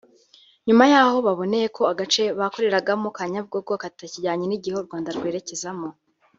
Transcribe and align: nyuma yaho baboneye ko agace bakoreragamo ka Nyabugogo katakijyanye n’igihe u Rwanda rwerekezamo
nyuma 0.67 0.83
yaho 0.93 1.17
baboneye 1.27 1.67
ko 1.77 1.83
agace 1.91 2.23
bakoreragamo 2.39 3.07
ka 3.15 3.23
Nyabugogo 3.31 3.73
katakijyanye 3.83 4.45
n’igihe 4.47 4.75
u 4.77 4.85
Rwanda 4.87 5.09
rwerekezamo 5.17 5.89